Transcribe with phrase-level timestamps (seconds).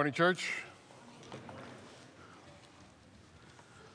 [0.00, 0.54] Morning, church.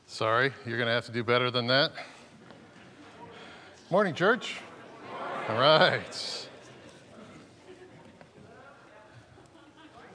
[0.05, 1.93] Sorry, you're going to have to do better than that.
[3.89, 4.57] Morning, church.
[5.49, 6.47] All right.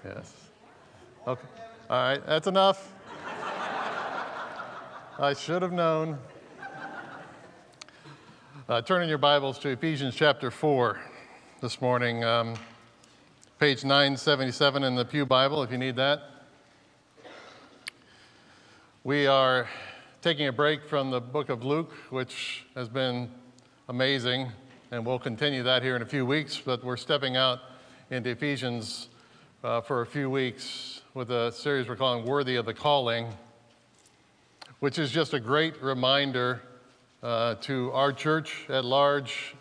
[0.05, 0.33] Yes.
[1.27, 1.49] Okay.
[1.91, 2.93] All right, that's enough.
[5.19, 6.21] I should have known.
[8.69, 11.01] Uh, turn in your Bibles to Ephesians chapter 4
[11.61, 12.23] this morning.
[12.23, 12.55] Um,
[13.61, 16.23] page 977 in the Pew Bible, if you need that.
[19.05, 19.69] We are
[20.23, 23.31] taking a break from the book of Luke, which has been
[23.91, 24.51] amazing,
[24.91, 27.59] and we'll continue that here in a few weeks, but we're stepping out
[28.11, 29.09] into Ephesians
[29.63, 33.29] uh, for a few weeks with a series we're calling Worthy of the Calling,
[34.79, 36.63] which is just a great reminder
[37.23, 39.55] uh, to our church at large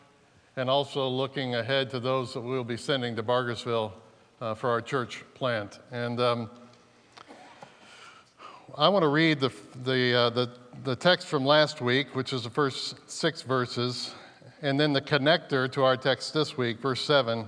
[0.59, 3.93] and also looking ahead to those that we'll be sending to Bargersville
[4.41, 5.79] uh, for our church plant.
[5.89, 6.49] And um,
[8.77, 9.53] I want to read the,
[9.85, 10.49] the, uh, the,
[10.83, 14.13] the text from last week, which is the first six verses,
[14.61, 17.47] and then the connector to our text this week, verse 7.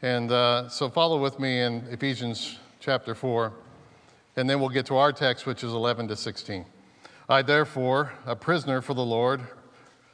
[0.00, 3.52] And uh, so follow with me in Ephesians chapter 4,
[4.36, 6.64] and then we'll get to our text, which is 11 to 16.
[7.28, 9.42] I, therefore, a prisoner for the Lord,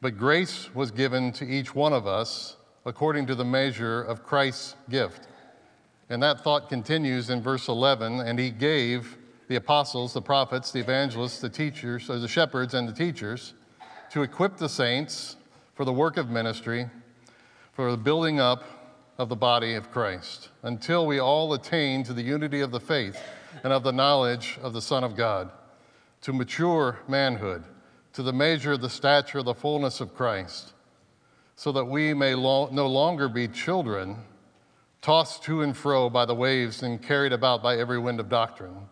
[0.00, 4.76] But grace was given to each one of us according to the measure of Christ's
[4.88, 5.26] gift.
[6.08, 10.78] And that thought continues in verse 11 and he gave the apostles, the prophets, the
[10.78, 13.54] evangelists, the teachers, or the shepherds, and the teachers
[14.10, 15.36] to equip the saints
[15.74, 16.88] for the work of ministry,
[17.72, 18.64] for the building up
[19.16, 23.18] of the body of Christ, until we all attain to the unity of the faith
[23.64, 25.50] and of the knowledge of the Son of God,
[26.20, 27.64] to mature manhood
[28.12, 30.72] to the measure of the stature of the fullness of Christ,
[31.56, 34.16] so that we may lo- no longer be children,
[35.02, 38.88] tossed to and fro by the waves and carried about by every wind of doctrine,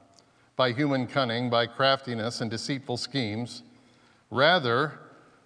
[0.54, 3.62] by human cunning, by craftiness and deceitful schemes.
[4.31, 4.99] Rather,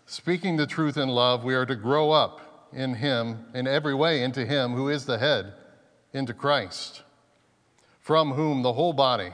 [0.07, 4.23] speaking the truth in love, we are to grow up in Him, in every way,
[4.23, 5.53] into Him who is the head,
[6.13, 7.03] into Christ,
[8.01, 9.33] from whom the whole body,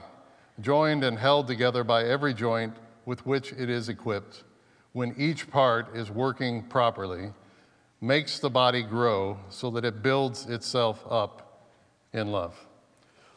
[0.60, 2.74] joined and held together by every joint,
[3.06, 4.44] with which it is equipped,
[4.92, 7.30] when each part is working properly,
[8.00, 11.62] makes the body grow so that it builds itself up
[12.12, 12.66] in love.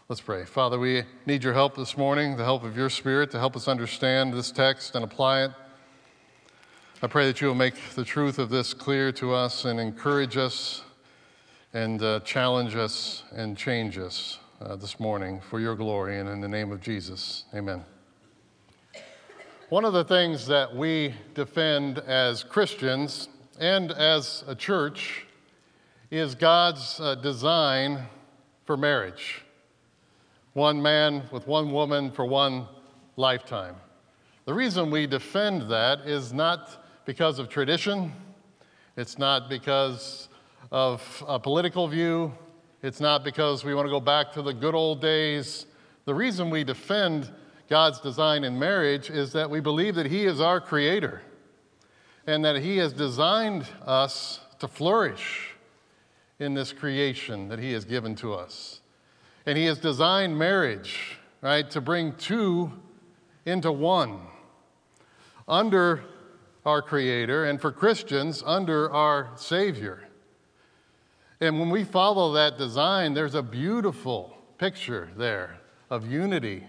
[0.10, 0.44] Let's pray.
[0.44, 3.68] Father, we need your help this morning, the help of your Spirit to help us
[3.68, 5.52] understand this text and apply it.
[7.02, 10.36] I pray that you will make the truth of this clear to us and encourage
[10.36, 10.84] us
[11.74, 16.42] and uh, challenge us and change us uh, this morning for your glory and in
[16.42, 17.46] the name of Jesus.
[17.54, 17.86] Amen.
[19.70, 25.28] One of the things that we defend as Christians and as a church
[26.10, 28.08] is God's uh, design
[28.66, 29.44] for marriage
[30.54, 32.68] one man with one woman for one
[33.16, 33.76] lifetime.
[34.46, 38.12] The reason we defend that is not because of tradition,
[38.98, 40.30] it's not because
[40.72, 42.34] of a political view,
[42.82, 45.68] it's not because we want to go back to the good old days.
[46.06, 47.32] The reason we defend
[47.70, 51.22] God's design in marriage is that we believe that He is our creator
[52.26, 55.56] and that He has designed us to flourish
[56.40, 58.82] in this creation that He has given to us.
[59.46, 62.72] And He has designed marriage, right, to bring two
[63.46, 64.20] into one
[65.48, 66.04] under
[66.66, 70.08] our Creator, and for Christians, under our Savior.
[71.40, 75.60] And when we follow that design, there's a beautiful picture there
[75.90, 76.66] of unity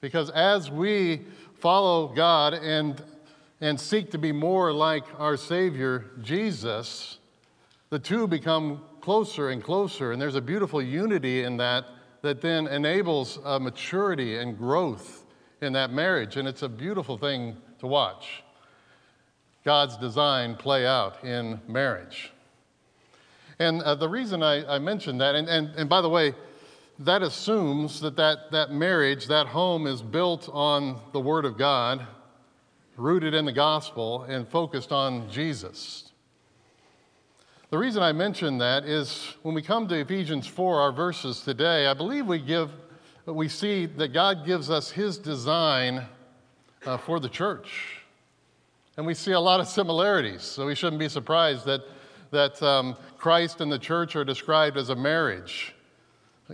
[0.00, 1.22] because as we
[1.54, 3.02] follow God and,
[3.60, 7.18] and seek to be more like our Savior, Jesus,
[7.90, 10.12] the two become closer and closer.
[10.12, 11.84] And there's a beautiful unity in that
[12.22, 15.24] that then enables a maturity and growth
[15.60, 16.36] in that marriage.
[16.36, 18.42] And it's a beautiful thing to watch.
[19.64, 22.32] God's design play out in marriage.
[23.58, 26.34] And uh, the reason I, I mentioned that, and, and, and by the way,
[26.98, 32.06] that assumes that, that that marriage, that home is built on the Word of God,
[32.96, 36.12] rooted in the gospel, and focused on Jesus.
[37.70, 41.86] The reason I mention that is when we come to Ephesians 4, our verses today,
[41.86, 42.70] I believe we give
[43.26, 46.06] we see that God gives us His design
[46.86, 48.00] uh, for the church.
[48.96, 51.82] And we see a lot of similarities, so we shouldn't be surprised that,
[52.30, 55.74] that um, Christ and the church are described as a marriage.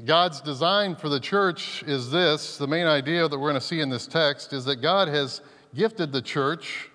[0.03, 3.79] God's design for the church is this the main idea that we're going to see
[3.81, 5.41] in this text is that God has
[5.73, 6.91] gifted the church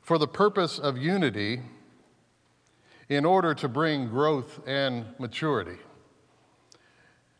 [0.00, 1.60] for the purpose of unity
[3.10, 5.76] in order to bring growth and maturity.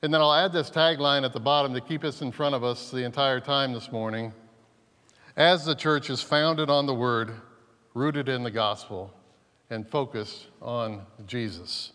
[0.02, 2.62] And then I'll add this tagline at the bottom to keep us in front of
[2.62, 4.34] us the entire time this morning.
[5.34, 7.32] As the church is founded on the Word,
[7.94, 9.10] rooted in the gospel,
[9.70, 11.93] and focused on Jesus.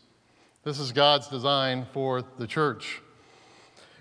[0.61, 3.01] This is God's design for the church.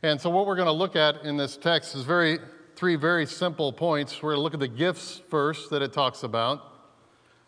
[0.02, 2.40] And so, what we're going to look at in this text is very,
[2.75, 4.20] three very simple points.
[4.20, 6.60] We're going to look at the gifts first that it talks about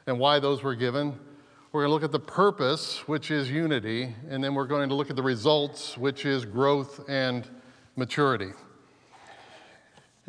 [0.07, 1.19] and why those were given.
[1.73, 4.95] We're going to look at the purpose, which is unity, and then we're going to
[4.95, 7.49] look at the results, which is growth and
[7.97, 8.53] maturity.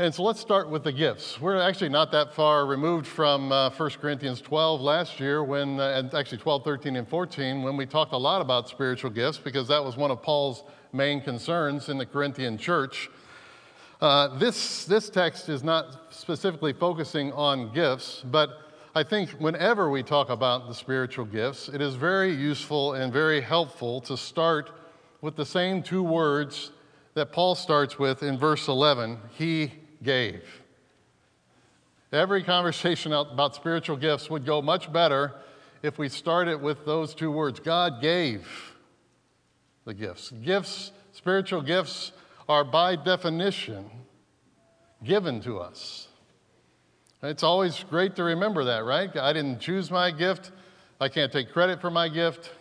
[0.02, 1.40] And so let's start with the gifts.
[1.40, 5.90] We're actually not that far removed from uh, 1 Corinthians 12 last year, when, uh,
[5.90, 9.68] and actually 12, 13, and 14, when we talked a lot about spiritual gifts, because
[9.68, 13.12] that was one of Paul's main concerns in the Corinthian church.
[14.02, 20.02] Uh, this, this text is not specifically focusing on gifts, but I think whenever we
[20.02, 24.72] talk about the spiritual gifts, it is very useful and very helpful to start
[25.22, 26.72] with the same two words
[27.14, 30.44] that Paul starts with in verse 11 He gave.
[32.12, 35.34] Every conversation about spiritual gifts would go much better
[35.82, 38.48] if we started with those two words God gave
[39.86, 40.32] the gifts.
[40.44, 42.12] Gifts, spiritual gifts,
[42.50, 43.90] are by definition
[45.04, 46.08] given to us.
[47.24, 49.16] It's always great to remember that, right?
[49.16, 50.52] I didn't choose my gift.
[51.00, 52.52] I can't take credit for my gift.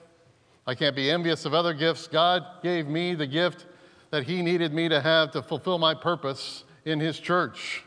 [0.66, 2.06] I can't be envious of other gifts.
[2.06, 3.66] God gave me the gift
[4.10, 7.84] that He needed me to have to fulfill my purpose in His church.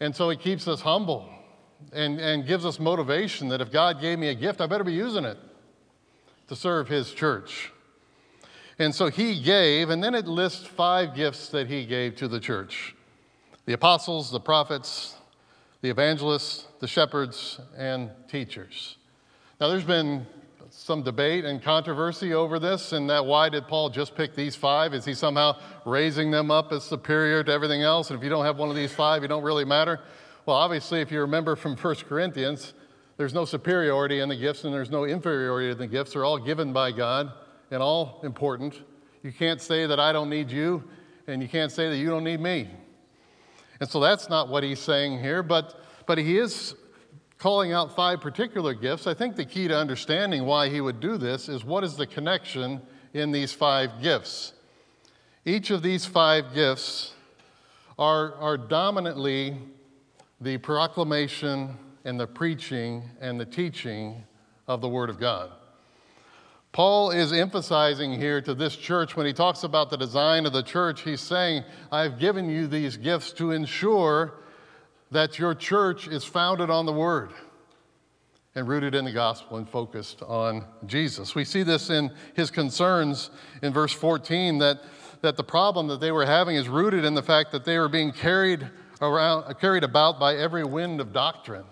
[0.00, 1.28] And so He keeps us humble
[1.92, 4.92] and, and gives us motivation that if God gave me a gift, I better be
[4.92, 5.38] using it
[6.48, 7.72] to serve His church.
[8.78, 12.40] And so He gave, and then it lists five gifts that He gave to the
[12.40, 12.94] church
[13.64, 15.16] the apostles, the prophets,
[15.82, 18.96] the evangelists, the shepherds, and teachers.
[19.60, 20.26] Now, there's been
[20.78, 24.92] some debate and controversy over this, and that why did Paul just pick these five?
[24.92, 28.10] Is he somehow raising them up as superior to everything else?
[28.10, 30.00] And if you don't have one of these five, you don't really matter?
[30.44, 32.74] Well, obviously, if you remember from 1 Corinthians,
[33.16, 36.12] there's no superiority in the gifts and there's no inferiority in the gifts.
[36.12, 37.32] They're all given by God
[37.70, 38.82] and all important.
[39.22, 40.84] You can't say that I don't need you,
[41.26, 42.68] and you can't say that you don't need me.
[43.80, 46.74] And so that's not what he's saying here, but, but he is
[47.38, 49.06] calling out five particular gifts.
[49.06, 52.06] I think the key to understanding why he would do this is what is the
[52.06, 52.80] connection
[53.12, 54.52] in these five gifts.
[55.44, 57.12] Each of these five gifts
[57.98, 59.56] are, are dominantly
[60.40, 64.24] the proclamation and the preaching and the teaching
[64.66, 65.50] of the Word of God.
[66.72, 70.62] Paul is emphasizing here to this church when he talks about the design of the
[70.62, 74.34] church, he's saying, I've given you these gifts to ensure
[75.10, 77.30] that your church is founded on the Word
[78.54, 81.34] and rooted in the gospel and focused on Jesus.
[81.34, 83.30] We see this in his concerns
[83.62, 84.82] in verse 14 that,
[85.20, 87.88] that the problem that they were having is rooted in the fact that they were
[87.88, 88.66] being carried,
[89.02, 91.66] around, carried about by every wind of doctrine.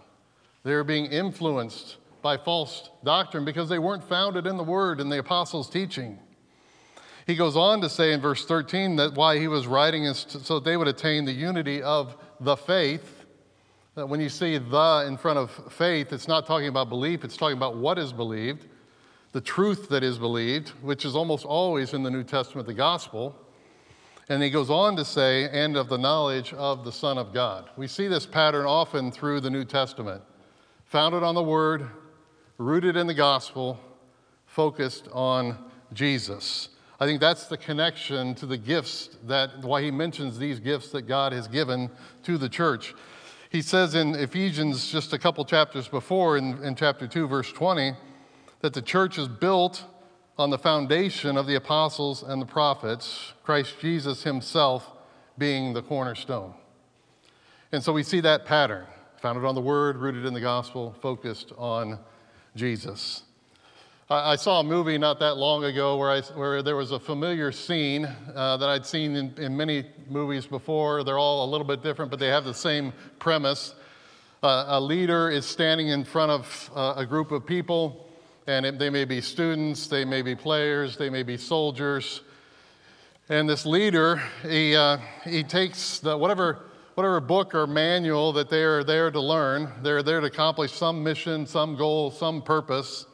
[0.63, 5.11] They were being influenced by false doctrine because they weren't founded in the Word and
[5.11, 6.19] the apostles' teaching.
[7.27, 10.55] He goes on to say in verse 13 that why he was writing is so
[10.55, 13.14] that they would attain the unity of the faith.
[13.95, 17.37] That when you see the in front of faith, it's not talking about belief, it's
[17.37, 18.67] talking about what is believed,
[19.31, 23.37] the truth that is believed, which is almost always in the New Testament the gospel.
[24.29, 27.71] And he goes on to say, and of the knowledge of the Son of God.
[27.77, 30.23] We see this pattern often through the New Testament.
[30.87, 31.89] Founded on the Word,
[32.59, 33.79] rooted in the gospel,
[34.47, 36.71] focused on Jesus.
[36.99, 41.03] I think that's the connection to the gifts that, why he mentions these gifts that
[41.03, 41.91] God has given
[42.23, 42.95] to the church.
[43.55, 47.93] He says in Ephesians, just a couple chapters before, in, in chapter 2, verse 20,
[48.63, 49.85] that the church is built
[50.37, 54.91] on the foundation of the apostles and the prophets, Christ Jesus himself
[55.39, 56.53] being the cornerstone.
[57.71, 58.87] And so we see that pattern
[59.23, 62.01] founded on the word, rooted in the gospel, focused on
[62.57, 63.23] Jesus.
[64.11, 67.51] I saw a movie not that long ago where, I, where there was a familiar
[67.51, 71.03] scene uh, that I'd seen in, in, many movies before.
[71.05, 73.75] They're all a little bit different, but they have the same premise.
[74.43, 78.07] Uh, a leader is standing in front of uh, a group of people,
[78.47, 82.21] and it, they may be students, they may be players, they may be soldiers.
[83.31, 88.65] And this leader, he, uh, he takes the, whatever, whatever book or manual that they
[88.65, 93.07] are there to learn, they're there to accomplish some mission, some goal, some purpose.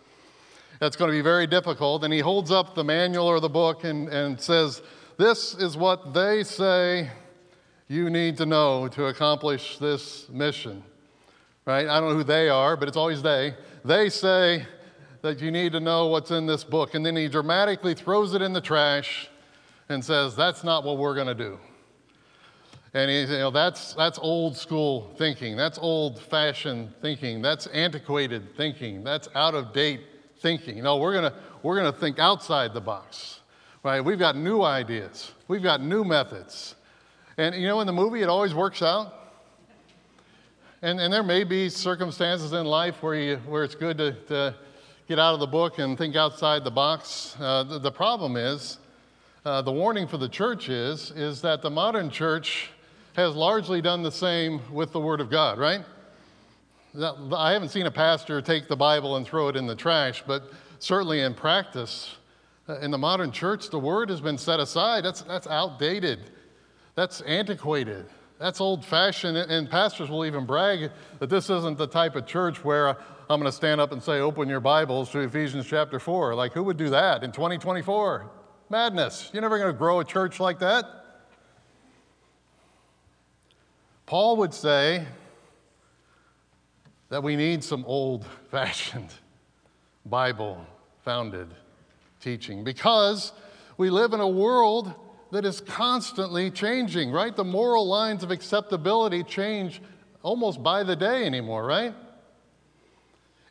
[0.81, 2.05] That's going to be very difficult.
[2.05, 4.83] And he holds up the manual or the book and, and says,
[5.19, 7.11] This is what they say
[7.87, 10.83] you need to know to accomplish this mission.
[11.67, 11.87] Right?
[11.87, 13.55] I don't know who they are, but it's always they.
[13.85, 14.65] They say
[15.21, 16.95] that you need to know what's in this book.
[16.95, 19.29] And then he dramatically throws it in the trash
[19.91, 21.59] and says, That's not what we're going to do.
[22.95, 25.59] And he, you know, that's, that's old school thinking.
[25.59, 27.43] That's old fashioned thinking.
[27.43, 29.05] That's antiquated thinking.
[29.05, 30.01] That's out of date
[30.41, 30.83] thinking.
[30.83, 33.41] No, we're gonna we're going to think outside the box,
[33.83, 34.01] right?
[34.01, 36.75] We've got new ideas, we've got new methods.
[37.37, 39.17] And you know, in the movie, it always works out.
[40.83, 44.55] And, and there may be circumstances in life where, you, where it's good to, to
[45.09, 47.37] get out of the book and think outside the box.
[47.39, 48.79] Uh, the, the, problem is,
[49.45, 52.71] uh, the warning for the church is, is that the modern church
[53.13, 55.85] has largely done the same with the Word of God, right?
[56.99, 60.53] I haven't seen a pastor take the Bible and throw it in the trash, but
[60.81, 62.17] certainly in practice,
[62.69, 65.05] uh, in the modern church, the Word has been set aside.
[65.05, 66.19] That's, that's outdated,
[66.97, 68.07] that's antiquated.
[68.41, 72.65] That's old fashioned, and pastors will even brag that this isn't the type of church
[72.65, 76.35] where I'm going to stand up and say, Open your Bibles to Ephesians chapter 4.
[76.35, 78.31] Like, who would do that in 2024?
[78.71, 79.29] Madness.
[79.35, 80.87] You're never going to grow a church like that.
[84.07, 85.07] Paul would say
[87.11, 89.13] that we need some old fashioned,
[90.07, 90.65] Bible
[91.05, 91.49] founded
[92.21, 93.33] teaching because
[93.77, 94.95] we live in a world
[95.33, 97.37] that is constantly changing, right?
[97.37, 99.81] The moral lines of acceptability change
[100.23, 101.95] almost by the day anymore, right?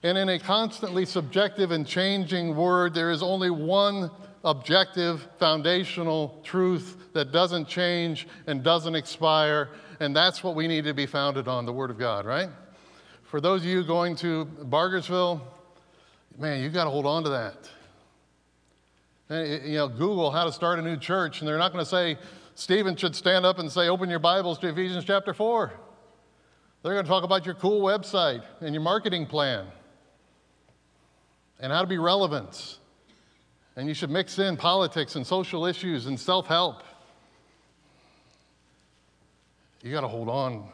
[0.03, 4.11] And in a constantly subjective and changing word, there is only one
[4.45, 10.93] objective, foundational truth that doesn't change and doesn't expire, and that's what we need to
[10.93, 12.49] be founded on the Word of God, right?
[13.29, 15.41] For those of you going to Bargersville,
[16.39, 17.69] man, you've got to hold on to that.
[19.29, 21.89] And, You know, Google how to start a new church, and they're not going to
[21.89, 22.17] say,
[22.55, 25.71] Stephen should stand up and say, open your Bibles to Ephesians chapter 4.
[26.81, 29.67] They're going to talk about your cool website and your marketing plan
[31.59, 32.79] and how to be relevant.
[33.75, 36.81] And you should mix in politics and social issues and self help.
[39.83, 40.67] You got to hold on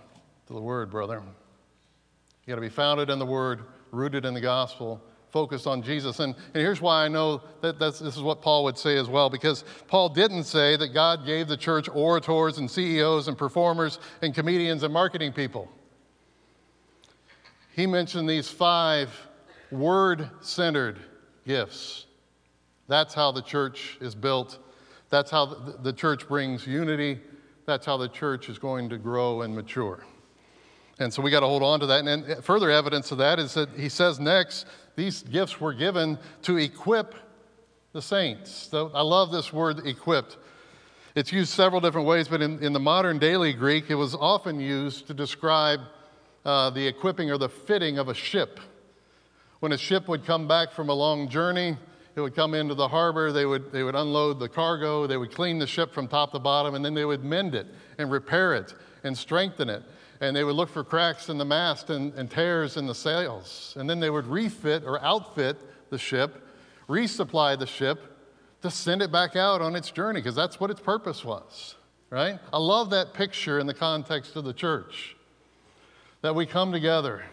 [0.48, 1.22] to the Word, brother.
[2.46, 3.62] You got to be founded in the Word,
[3.92, 6.20] rooted in the gospel, focused on Jesus.
[6.20, 9.30] And, and here's why I know that this is what Paul would say as well,
[9.30, 14.34] because Paul didn't say that God gave the church orators and CEOs and performers and
[14.34, 15.70] comedians and marketing people.
[17.74, 19.10] He mentioned these five
[19.72, 21.00] word centered
[21.46, 22.06] gifts.
[22.88, 24.60] That's how the church is built.
[25.10, 27.20] That's how the church brings unity.
[27.66, 30.06] That's how the church is going to grow and mature.
[31.00, 32.06] And so we got to hold on to that.
[32.06, 36.58] And further evidence of that is that he says next, these gifts were given to
[36.58, 37.16] equip
[37.92, 38.52] the saints.
[38.72, 40.38] So I love this word equipped.
[41.16, 44.60] It's used several different ways, but in, in the modern daily Greek, it was often
[44.60, 45.80] used to describe
[46.44, 48.60] uh, the equipping or the fitting of a ship.
[49.60, 51.78] When a ship would come back from a long journey,
[52.16, 55.34] it would come into the harbor, they would, they would unload the cargo, they would
[55.34, 58.54] clean the ship from top to bottom, and then they would mend it and repair
[58.54, 58.74] it
[59.04, 59.84] and strengthen it
[60.22, 63.76] and they would look for cracks in the mast and, and tears in the sails.
[63.78, 65.58] And then they would refit or outfit
[65.90, 66.48] the ship,
[66.88, 68.18] resupply the ship
[68.62, 71.76] to send it back out on its journey, because that's what its purpose was,
[72.10, 72.40] right?
[72.52, 75.16] I love that picture in the context of the church
[76.22, 77.24] that we come together,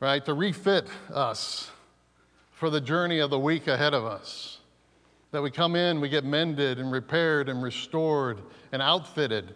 [0.00, 1.70] right, to refit us
[2.50, 4.58] for the journey of the week ahead of us.
[5.30, 8.40] That we come in, we get mended and repaired and restored
[8.72, 9.54] and outfitted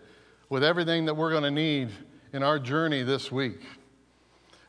[0.50, 1.90] with everything that we're going to need
[2.32, 3.60] in our journey this week.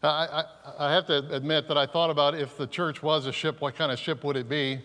[0.01, 0.45] I, I,
[0.87, 3.75] I, have to admit that I thought about if the church was a ship, what
[3.75, 4.79] kind of ship would it be?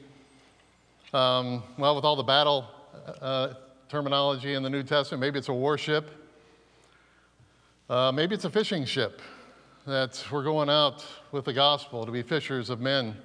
[1.14, 2.68] Um, well, with all the battle
[3.22, 3.54] uh,
[3.88, 6.10] terminology in the New Testament, maybe it's a warship.
[7.88, 9.22] Uh, maybe it's a fishing ship
[9.86, 13.16] that we're going out with the gospel to be fishers of men.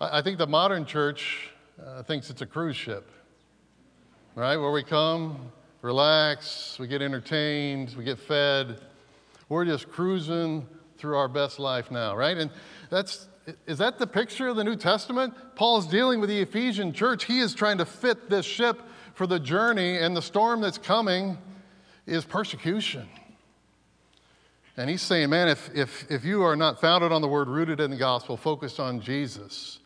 [0.00, 3.08] I, I think the modern church uh, thinks it's a cruise ship,
[4.34, 4.56] right?
[4.56, 8.80] Where we come, relax, we get entertained, we get fed.
[9.48, 12.38] We're just cruising through our best life now, right?
[12.38, 12.50] And
[12.88, 13.28] that's
[13.66, 15.34] is that the picture of the New Testament?
[15.56, 17.24] Paul's dealing with the Ephesian church.
[17.24, 18.80] He is trying to fit this ship
[19.14, 21.36] for the journey, and the storm that's coming
[22.06, 23.08] is persecution.
[24.76, 27.80] And he's saying, man, if, if, if you are not founded on the word, rooted
[27.80, 29.80] in the gospel, focused on Jesus,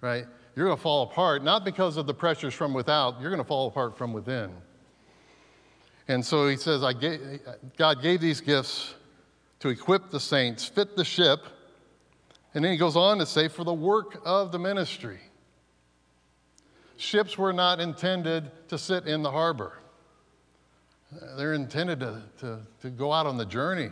[0.00, 3.42] right, you're going to fall apart, not because of the pressures from without, you're going
[3.42, 4.52] to fall apart from within.
[6.10, 7.20] And so he says, I gave,
[7.76, 8.94] God gave these gifts
[9.60, 11.46] to equip the saints, fit the ship,
[12.52, 15.20] and then he goes on to say, for the work of the ministry.
[16.96, 19.78] Ships were not intended to sit in the harbor.
[21.36, 23.90] They're intended to, to, to go out on the journey,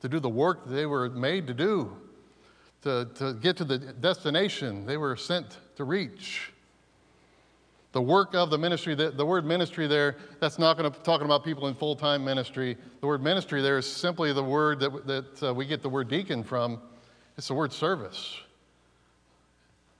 [0.00, 1.96] to do the work they were made to do,
[2.82, 6.52] to, to get to the destination they were sent to reach.
[7.92, 11.24] The work of the ministry, the, the word ministry there, that's not going to talking
[11.24, 12.76] about people in full time ministry.
[13.00, 16.08] The word ministry there is simply the word that, that uh, we get the word
[16.08, 16.80] deacon from.
[17.36, 18.36] It's the word service.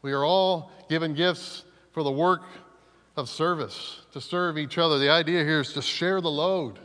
[0.03, 2.43] We are all given gifts for the work
[3.17, 4.99] of service, to serve each other.
[4.99, 6.79] The idea here is to share the load.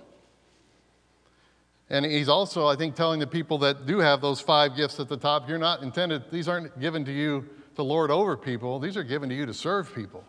[1.90, 5.08] And he's also, I think, telling the people that do have those five gifts at
[5.08, 8.98] the top, you're not intended, these aren't given to you to lord over people, these
[8.98, 10.24] are given to you to serve people.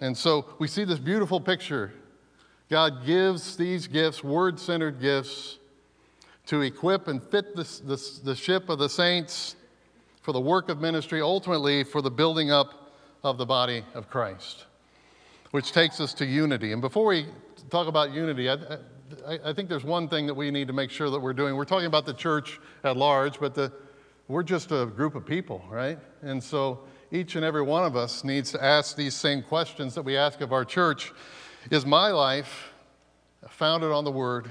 [0.00, 1.92] And so we see this beautiful picture.
[2.70, 5.58] God gives these gifts, word centered gifts,
[6.46, 9.56] to equip and fit this, the ship of the saints
[10.22, 14.66] for the work of ministry, ultimately for the building up of the body of Christ,
[15.50, 16.72] which takes us to unity.
[16.72, 17.26] And before we
[17.70, 18.54] talk about unity, I,
[19.26, 21.56] I, I think there's one thing that we need to make sure that we're doing.
[21.56, 23.72] We're talking about the church at large, but the,
[24.28, 25.98] we're just a group of people, right?
[26.22, 30.02] And so each and every one of us needs to ask these same questions that
[30.02, 31.12] we ask of our church
[31.70, 32.72] Is my life
[33.48, 34.48] founded on the Word?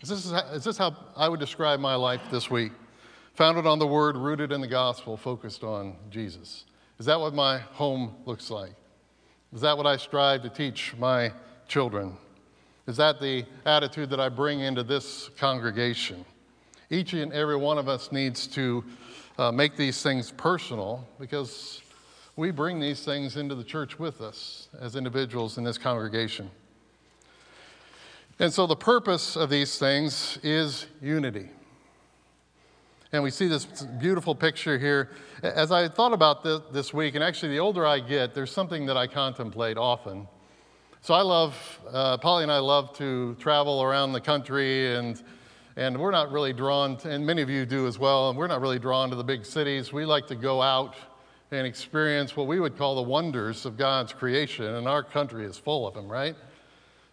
[0.00, 2.72] Is this, is this how I would describe my life this week?
[3.34, 6.64] Founded on the Word, rooted in the gospel, focused on Jesus.
[6.98, 8.72] Is that what my home looks like?
[9.52, 11.32] Is that what I strive to teach my
[11.68, 12.16] children?
[12.86, 16.24] Is that the attitude that I bring into this congregation?
[16.90, 18.84] Each and every one of us needs to
[19.38, 21.82] uh, make these things personal because
[22.38, 26.48] we bring these things into the church with us as individuals in this congregation.
[28.38, 31.48] And so the purpose of these things is unity.
[33.10, 35.10] And we see this beautiful picture here.
[35.42, 38.86] As I thought about this, this week, and actually the older I get, there's something
[38.86, 40.28] that I contemplate often.
[41.00, 45.20] So I love, uh, Polly and I love to travel around the country, and,
[45.74, 48.46] and we're not really drawn, to, and many of you do as well, and we're
[48.46, 49.92] not really drawn to the big cities.
[49.92, 50.94] We like to go out
[51.50, 54.66] and experience what we would call the wonders of God's creation.
[54.66, 56.36] And our country is full of them, right?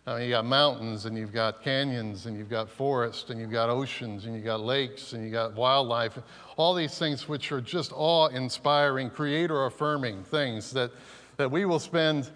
[0.07, 3.51] I mean, you got mountains and you've got canyons and you've got forests and you've
[3.51, 6.19] got oceans and you've got lakes and you've got wildlife.
[6.57, 10.91] All these things which are just awe inspiring, creator affirming things that,
[11.37, 12.29] that we will spend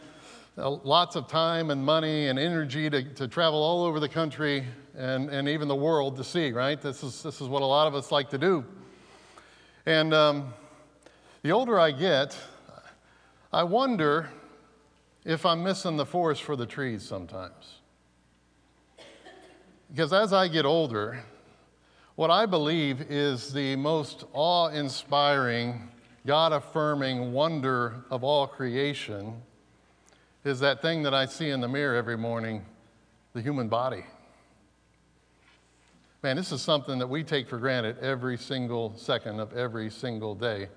[0.58, 4.66] uh, lots of time and money and energy to, to travel all over the country
[4.98, 6.82] and, and even the world to see, right?
[6.82, 8.66] This is, this is what a lot of us like to do.
[9.86, 10.54] And um,
[11.42, 12.38] the older I get,
[13.52, 14.30] I wonder
[15.26, 17.80] if I'm missing the forest for the trees sometimes.
[19.90, 21.24] Because as I get older,
[22.16, 25.90] what I believe is the most awe inspiring,
[26.26, 29.42] God affirming wonder of all creation
[30.44, 32.66] is that thing that I see in the mirror every morning
[33.34, 34.04] the human body.
[36.22, 40.36] Man, this is something that we take for granted every single second of every single
[40.36, 40.68] day.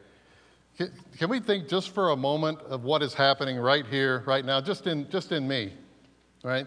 [0.78, 4.60] Can we think just for a moment of what is happening right here, right now,
[4.60, 5.72] just in, just in me,
[6.42, 6.66] right?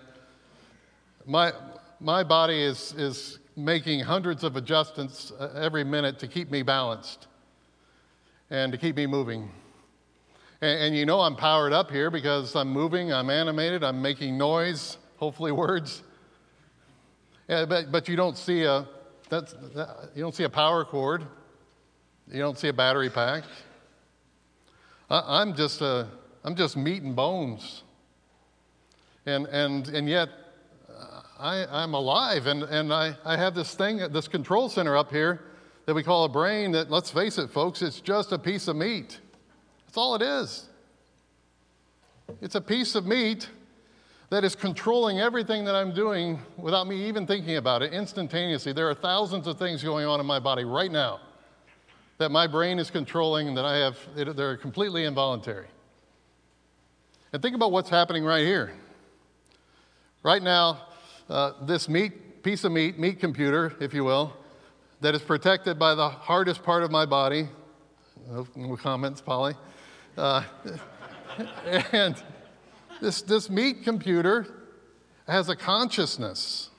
[1.26, 1.52] My,
[2.00, 7.28] my body is, is making hundreds of adjustments uh, every minute to keep me balanced
[8.50, 9.50] and to keep me moving.
[10.62, 14.38] And, and, you know I'm powered up here because I'm moving, I'm animated, I'm making
[14.38, 16.04] noise, hopefully words.
[17.50, 18.88] Yeah, but, but you don't see a
[19.30, 21.26] that's, that, you don't see a power cord,
[22.32, 23.44] you don't see a battery pack.
[25.10, 26.08] I, am just, a,
[26.44, 27.84] I'm just meat and bones.
[29.26, 30.30] And, and, and yet,
[30.90, 35.12] uh, I, I'm alive, and, and I, I have this thing, this control center up
[35.12, 35.42] here
[35.86, 38.76] that we call a brain that, let's face it, folks, it's just a piece of
[38.76, 39.20] meat.
[39.86, 40.70] That's all it is.
[42.42, 43.50] It's a piece of meat
[44.32, 48.74] that is controlling everything that I'm doing without me even thinking about it instantaneously.
[48.74, 51.20] There are thousands of things going on in my body right now
[52.18, 55.68] that my brain is controlling and that I have, they're completely involuntary.
[57.34, 58.72] And think about what's happening right here.
[60.24, 60.88] Right now,
[61.30, 64.34] uh, this meat, piece of meat, meat computer, if you will,
[65.02, 67.50] that is protected by the hardest part of my body.
[68.30, 69.54] No, no comments, Polly.
[70.18, 70.44] Uh,
[71.92, 72.16] and
[73.02, 74.48] this, this meat computer
[75.28, 76.70] has a consciousness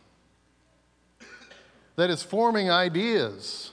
[1.96, 3.72] that is forming ideas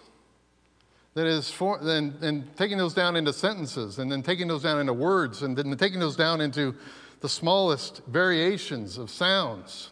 [1.14, 4.80] that is for, and, and taking those down into sentences and then taking those down
[4.80, 6.76] into words and then taking those down into
[7.22, 9.92] the smallest variations of sounds.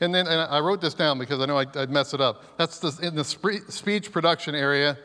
[0.00, 2.56] And then and I wrote this down because I know I'd, I'd mess it up.
[2.58, 4.98] That's the, in the spe- speech production area.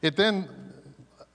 [0.00, 0.48] It then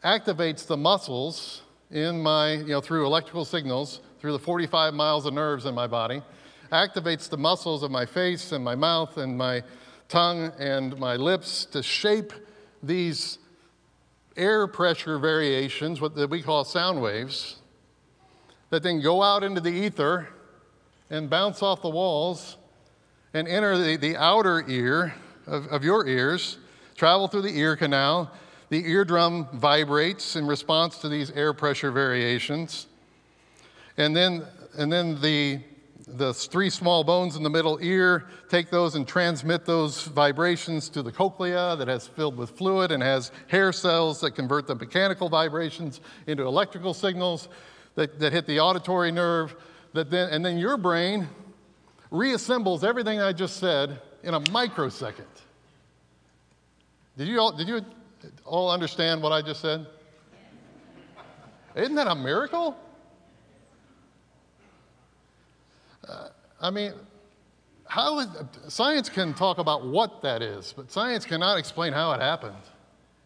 [0.03, 5.33] activates the muscles in my, you know, through electrical signals, through the 45 miles of
[5.33, 6.23] nerves in my body,
[6.71, 9.63] activates the muscles of my face and my mouth and my
[10.07, 12.33] tongue and my lips to shape
[12.85, 13.37] these
[14.37, 17.57] air pressure variations, what we call sound waves,
[18.69, 20.27] that then go out into the ether
[21.09, 22.57] and bounce off the walls
[23.33, 25.13] and enter the, the outer ear
[25.45, 26.57] of, of your ears,
[26.95, 28.31] travel through the ear canal.
[28.69, 32.87] The eardrum vibrates in response to these air pressure variations.
[33.97, 34.45] And then,
[34.77, 35.59] and then the,
[36.07, 41.01] the three small bones in the middle ear take those and transmit those vibrations to
[41.01, 45.29] the cochlea that has filled with fluid and has hair cells that convert the mechanical
[45.29, 47.49] vibrations into electrical signals
[47.95, 49.55] that, that hit the auditory nerve.
[49.93, 51.27] That then, and then your brain
[52.11, 55.27] reassembles everything I just said in a microsecond.
[57.17, 57.81] Did you all, did you
[58.43, 59.87] all understand what I just said?
[61.75, 62.77] Isn't that a miracle?
[66.61, 66.93] I mean,
[67.87, 68.27] how is,
[68.67, 72.55] science can talk about what that is, but science cannot explain how it happened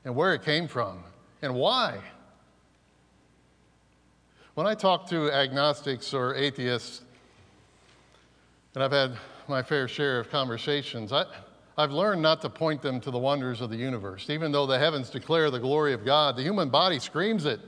[0.06, 1.04] and where it came from
[1.42, 2.00] and why.
[4.56, 7.02] When I talk to agnostics or atheists,
[8.76, 11.26] and I've had my fair share of conversations, I,
[11.78, 14.30] I've learned not to point them to the wonders of the universe.
[14.30, 17.62] Even though the heavens declare the glory of God, the human body screams it.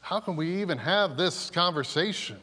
[0.00, 2.38] How can we even have this conversation?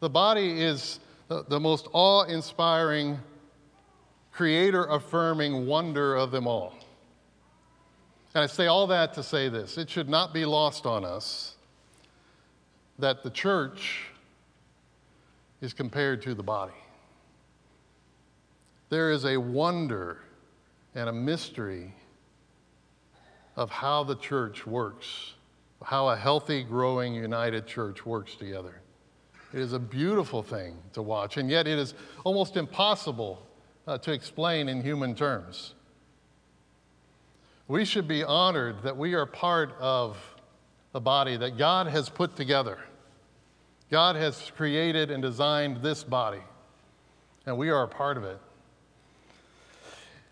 [0.00, 3.18] The body is the, the most awe inspiring,
[4.32, 6.74] creator affirming wonder of them all.
[8.34, 11.56] And I say all that to say this it should not be lost on us
[12.98, 14.06] that the church
[15.60, 16.74] is compared to the body.
[18.90, 20.18] There is a wonder
[20.94, 21.94] and a mystery
[23.56, 25.34] of how the church works,
[25.82, 28.80] how a healthy, growing, united church works together.
[29.52, 33.46] It is a beautiful thing to watch, and yet it is almost impossible
[33.86, 35.74] uh, to explain in human terms.
[37.66, 40.18] We should be honored that we are part of
[40.92, 42.78] the body that God has put together.
[43.90, 46.42] God has created and designed this body,
[47.46, 48.38] and we are a part of it.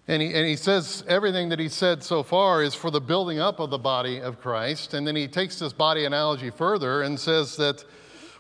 [0.09, 3.41] And he, and he says everything that he said so far is for the building
[3.41, 4.95] up of the body of Christ.
[4.95, 7.85] And then he takes this body analogy further and says that,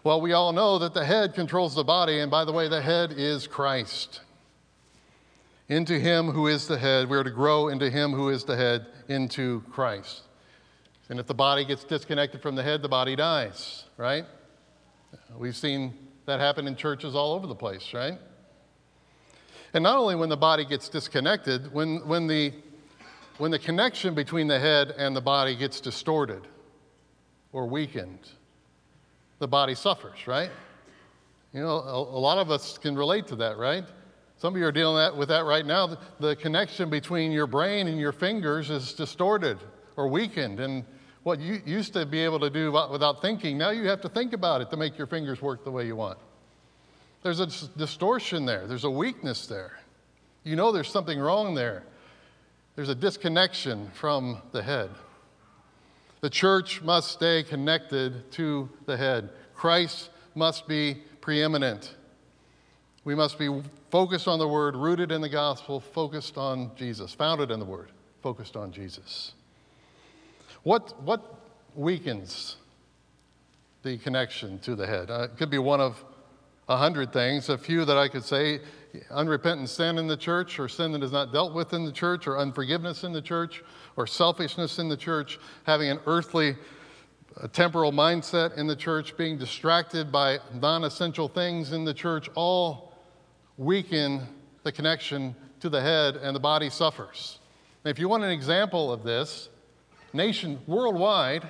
[0.07, 2.21] well, we all know that the head controls the body.
[2.21, 4.21] And by the way, the head is Christ.
[5.69, 8.55] Into him who is the head, we are to grow into him who is the
[8.55, 10.23] head, into Christ.
[11.09, 14.25] And if the body gets disconnected from the head, the body dies, right?
[15.37, 15.93] We've seen
[16.27, 18.17] that happen in churches all over the place, right?
[19.75, 22.53] And not only when the body gets disconnected, when, when, the,
[23.39, 26.47] when the connection between the head and the body gets distorted
[27.51, 28.21] or weakened,
[29.39, 30.51] the body suffers, right?
[31.53, 33.85] You know, a, a lot of us can relate to that, right?
[34.39, 35.87] Some of you are dealing with that right now.
[35.87, 39.59] The, the connection between your brain and your fingers is distorted
[39.97, 40.61] or weakened.
[40.61, 40.85] And
[41.23, 44.35] what you used to be able to do without thinking, now you have to think
[44.35, 46.19] about it to make your fingers work the way you want.
[47.23, 47.47] There's a
[47.79, 49.81] distortion there, there's a weakness there.
[50.45, 51.83] You know there's something wrong there.
[52.77, 54.91] There's a disconnection from the head.
[56.21, 59.31] The church must stay connected to the head.
[59.55, 61.95] Christ must be preeminent.
[63.05, 67.51] We must be focused on the word, rooted in the gospel, focused on Jesus, founded
[67.51, 67.91] in the word,
[68.23, 69.33] focused on Jesus.
[70.63, 71.23] What, what
[71.77, 72.57] weakens
[73.83, 75.11] the connection to the head?
[75.11, 76.05] Uh, it could be one of
[76.69, 77.49] a hundred things.
[77.49, 78.61] A few that I could say
[79.11, 82.27] unrepentant sin in the church, or sin that is not dealt with in the church,
[82.27, 83.63] or unforgiveness in the church,
[83.97, 86.57] or selfishness in the church, having an earthly,
[87.53, 92.95] temporal mindset in the church, being distracted by non essential things in the church, all
[93.57, 94.23] weaken
[94.63, 97.39] the connection to the head, and the body suffers.
[97.85, 99.49] And if you want an example of this,
[100.13, 101.49] nation worldwide,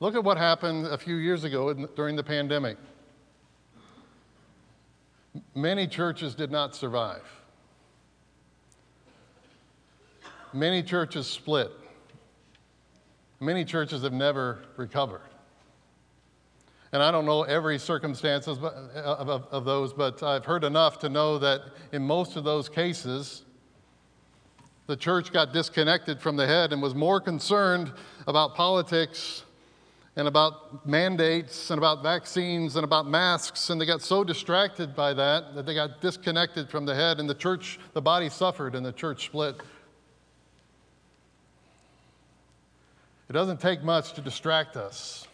[0.00, 2.78] look at what happened a few years ago during the pandemic.
[5.54, 7.22] Many churches did not survive.
[10.52, 11.70] Many churches split.
[13.40, 15.20] Many churches have never recovered.
[16.92, 21.08] And I don't know every circumstances of, of, of, those, but I've heard enough to
[21.08, 21.60] know that
[21.92, 23.42] in most of those cases,
[24.86, 27.92] The church got disconnected from the head and was more concerned
[28.28, 29.42] about politics
[30.14, 35.12] and about mandates and about vaccines and about masks, and they got so distracted by
[35.12, 38.86] that that they got disconnected from the head, and the church, the body suffered, and
[38.86, 39.56] the church split.
[43.28, 45.26] It doesn't take much to distract us,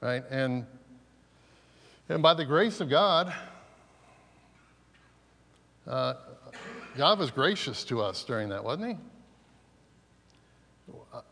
[0.00, 0.22] right?
[0.30, 0.66] And,
[2.08, 3.34] and by the grace of God,
[5.86, 6.14] uh,
[6.96, 8.96] God was gracious to us during that, wasn't He?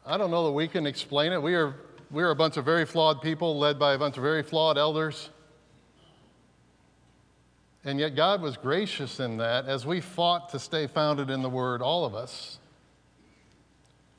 [0.04, 1.40] I don't know that we can explain it.
[1.40, 1.76] We are,
[2.10, 4.76] we are a bunch of very flawed people led by a bunch of very flawed
[4.76, 5.30] elders.
[7.84, 11.50] And yet, God was gracious in that as we fought to stay founded in the
[11.50, 12.58] Word, all of us,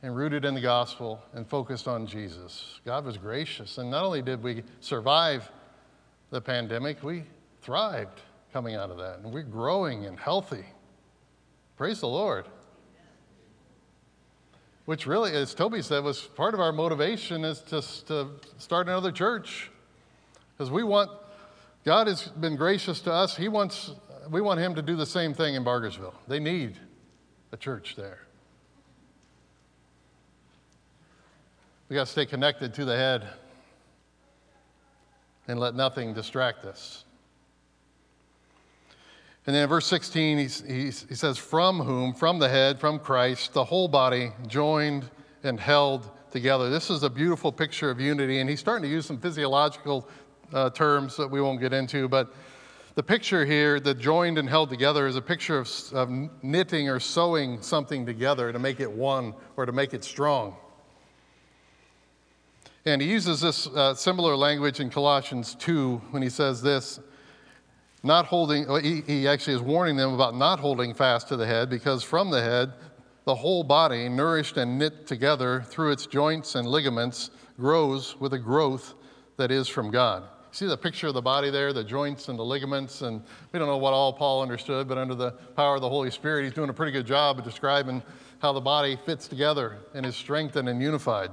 [0.03, 2.81] and rooted in the gospel and focused on Jesus.
[2.85, 3.77] God was gracious.
[3.77, 5.49] And not only did we survive
[6.29, 7.23] the pandemic, we
[7.61, 9.19] thrived coming out of that.
[9.19, 10.65] And we're growing and healthy.
[11.77, 12.45] Praise the Lord.
[14.83, 19.13] Which really, as Toby said, was part of our motivation is just to start another
[19.13, 19.71] church.
[20.57, 21.11] Because we want,
[21.85, 23.37] God has been gracious to us.
[23.37, 23.93] He wants,
[24.29, 26.13] we want Him to do the same thing in Bargersville.
[26.27, 26.77] They need
[27.53, 28.19] a church there.
[31.89, 33.27] We got to stay connected to the head
[35.47, 37.03] and let nothing distract us.
[39.45, 43.65] And then in verse 16, he says, From whom, from the head, from Christ, the
[43.65, 45.09] whole body joined
[45.43, 46.69] and held together.
[46.69, 48.39] This is a beautiful picture of unity.
[48.39, 50.07] And he's starting to use some physiological
[50.53, 52.07] uh, terms that we won't get into.
[52.07, 52.33] But
[52.95, 56.09] the picture here, the joined and held together, is a picture of, of
[56.41, 60.55] knitting or sewing something together to make it one or to make it strong.
[62.85, 66.99] And he uses this uh, similar language in Colossians 2 when he says this
[68.03, 71.69] not holding, he, he actually is warning them about not holding fast to the head
[71.69, 72.73] because from the head,
[73.25, 78.39] the whole body, nourished and knit together through its joints and ligaments, grows with a
[78.39, 78.95] growth
[79.37, 80.23] that is from God.
[80.51, 83.69] See the picture of the body there, the joints and the ligaments, and we don't
[83.69, 86.69] know what all Paul understood, but under the power of the Holy Spirit, he's doing
[86.69, 88.03] a pretty good job of describing
[88.39, 91.31] how the body fits together and is strengthened and unified.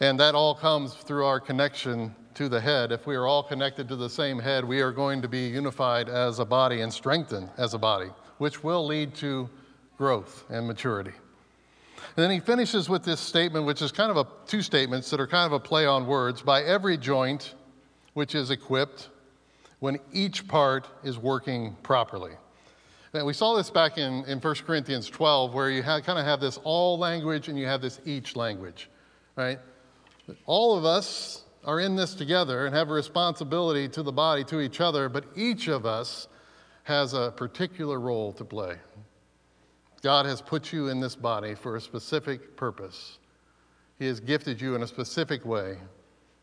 [0.00, 2.92] And that all comes through our connection to the head.
[2.92, 6.10] If we are all connected to the same head, we are going to be unified
[6.10, 9.48] as a body and strengthened as a body, which will lead to
[9.96, 11.12] growth and maturity.
[12.16, 15.20] And then he finishes with this statement, which is kind of a two statements that
[15.20, 17.54] are kind of a play on words by every joint
[18.12, 19.08] which is equipped
[19.78, 22.32] when each part is working properly.
[23.12, 26.40] And we saw this back in, in 1 Corinthians 12, where you kind of have
[26.40, 28.90] this all language and you have this each language,
[29.36, 29.58] right?
[30.46, 34.60] All of us are in this together and have a responsibility to the body, to
[34.60, 36.28] each other, but each of us
[36.84, 38.76] has a particular role to play.
[40.02, 43.18] God has put you in this body for a specific purpose.
[43.98, 45.78] He has gifted you in a specific way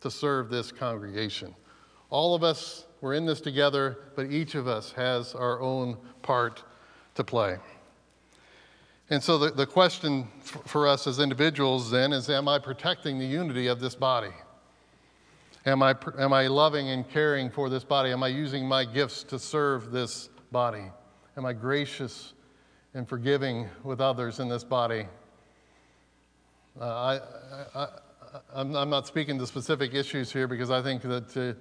[0.02, 1.56] to serve this congregation.
[2.10, 6.64] All of us, we're in this together, but each of us has our own part
[7.16, 7.58] to play.
[9.10, 10.28] And so the, the question
[10.66, 14.32] for us as individuals then is Am I protecting the unity of this body?
[15.66, 18.12] Am I, am I loving and caring for this body?
[18.12, 20.92] Am I using my gifts to serve this body?
[21.38, 22.34] Am I gracious
[22.94, 25.06] and forgiving with others in this body?
[26.80, 27.20] Uh,
[27.76, 27.88] I,
[28.54, 31.54] I'm not speaking to specific issues here because I think that, uh,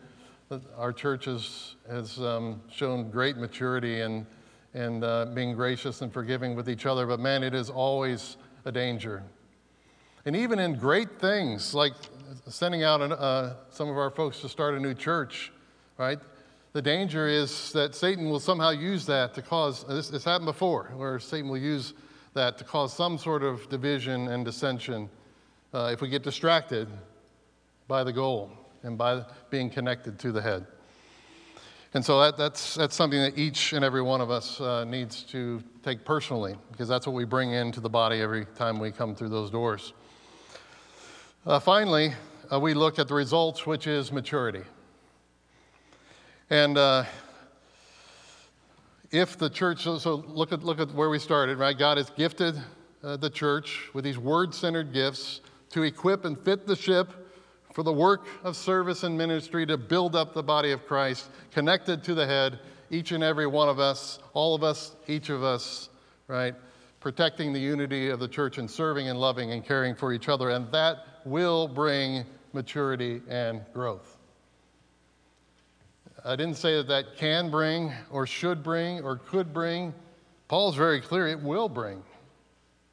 [0.48, 4.26] that our church has, has um, shown great maturity and
[4.74, 7.06] and uh, being gracious and forgiving with each other.
[7.06, 9.22] But man, it is always a danger.
[10.24, 11.94] And even in great things like
[12.48, 15.52] sending out an, uh, some of our folks to start a new church,
[15.98, 16.18] right?
[16.72, 20.90] The danger is that Satan will somehow use that to cause, this, this happened before,
[20.96, 21.92] where Satan will use
[22.34, 25.10] that to cause some sort of division and dissension
[25.74, 26.88] uh, if we get distracted
[27.88, 28.50] by the goal
[28.82, 30.66] and by being connected to the head.
[31.94, 35.22] And so that, that's, that's something that each and every one of us uh, needs
[35.24, 39.14] to take personally, because that's what we bring into the body every time we come
[39.14, 39.92] through those doors.
[41.44, 42.14] Uh, finally,
[42.50, 44.62] uh, we look at the results, which is maturity.
[46.48, 47.04] And uh,
[49.10, 51.76] if the church, so, so, look, at, look at where we started, right?
[51.76, 52.54] God has gifted
[53.02, 57.21] uh, the church with these word centered gifts to equip and fit the ship
[57.72, 62.04] for the work of service and ministry to build up the body of Christ, connected
[62.04, 62.58] to the head,
[62.90, 65.88] each and every one of us, all of us, each of us,
[66.28, 66.54] right?
[67.00, 70.50] Protecting the unity of the church and serving and loving and caring for each other.
[70.50, 74.18] And that will bring maturity and growth.
[76.24, 79.92] I didn't say that that can bring or should bring or could bring
[80.46, 82.02] Paul's very clear it will bring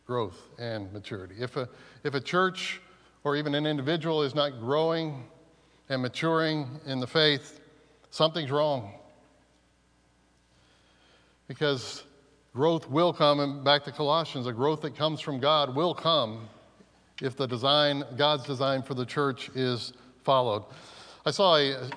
[0.07, 1.35] growth and maturity.
[1.37, 1.67] If a,
[2.05, 2.81] if a church
[3.23, 5.23] or even an individual is not growing
[5.89, 7.59] and maturing in the faith,
[8.11, 8.93] something's wrong.
[11.47, 12.03] Because
[12.53, 16.47] growth will come, and back to Colossians, a growth that comes from God will come
[17.21, 20.63] if the design, God's design for the church is followed.
[21.25, 21.89] I saw a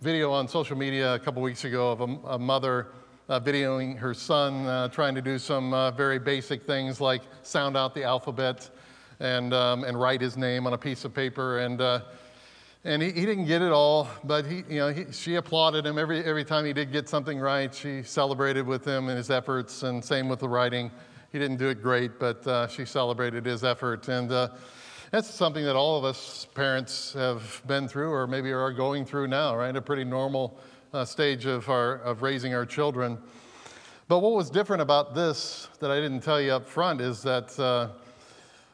[0.00, 2.88] video on social media a couple weeks ago of a, a mother
[3.28, 7.76] uh, videoing her son uh, trying to do some uh, very basic things like sound
[7.76, 8.70] out the alphabet
[9.20, 11.58] and, um, and write his name on a piece of paper.
[11.58, 12.00] And, uh,
[12.84, 15.98] and he, he didn't get it all, but he, you know, he, she applauded him
[15.98, 17.74] every, every time he did get something right.
[17.74, 20.90] She celebrated with him and his efforts, and same with the writing.
[21.32, 24.08] He didn't do it great, but uh, she celebrated his effort.
[24.08, 24.48] And uh,
[25.10, 29.28] that's something that all of us parents have been through or maybe are going through
[29.28, 29.74] now, right?
[29.74, 30.58] A pretty normal
[30.92, 33.18] uh, stage of, our, of raising our children.
[34.06, 37.58] But what was different about this that I didn't tell you up front is that
[37.58, 37.88] uh,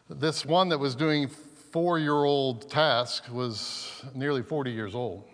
[0.08, 5.24] this one that was doing four year old tasks was nearly 40 years old.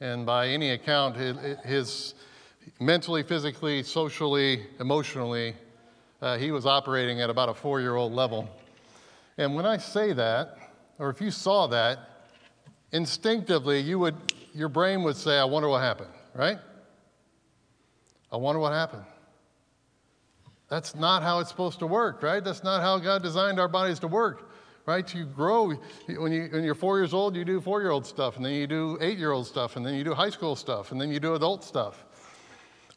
[0.00, 1.16] And by any account,
[1.64, 2.14] his
[2.80, 5.54] mentally, physically, socially, emotionally,
[6.20, 8.48] uh, he was operating at about a four year old level.
[9.38, 10.56] And when I say that,
[10.98, 11.98] or if you saw that,
[12.92, 14.14] instinctively you would
[14.54, 16.58] your brain would say, I wonder what happened, right?
[18.30, 19.04] I wonder what happened.
[20.68, 22.42] That's not how it's supposed to work, right?
[22.42, 24.50] That's not how God designed our bodies to work,
[24.86, 25.14] right?
[25.14, 25.74] You grow.
[26.06, 28.54] When, you, when you're four years old, you do four year old stuff, and then
[28.54, 31.10] you do eight year old stuff, and then you do high school stuff, and then
[31.10, 32.04] you do adult stuff.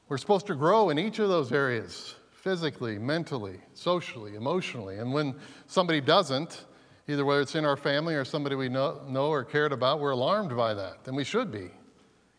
[0.10, 5.00] We're supposed to grow in each of those areas physically, mentally, socially, emotionally.
[5.00, 6.66] And when somebody doesn't,
[7.10, 10.12] either whether it's in our family or somebody we know, know or cared about, we're
[10.12, 11.00] alarmed by that.
[11.08, 11.70] And we should be.